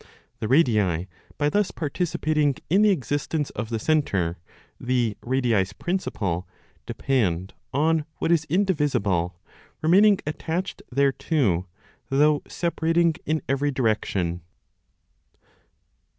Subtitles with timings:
[0.39, 1.07] The radii
[1.37, 4.39] by thus participating in the existence of the centre,
[4.79, 6.47] the radii's principle,
[6.87, 9.39] depend on what is indivisible,
[9.83, 11.67] remaining attached thereto,
[12.09, 14.41] though separating in every direction.